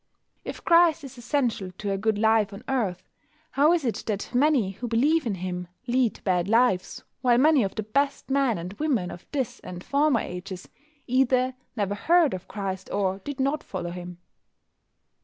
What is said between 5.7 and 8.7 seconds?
lead bad lives, while many of the best men